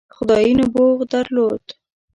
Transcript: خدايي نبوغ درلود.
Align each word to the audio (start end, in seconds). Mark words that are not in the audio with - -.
خدايي 0.15 0.51
نبوغ 0.59 0.97
درلود. 1.11 1.63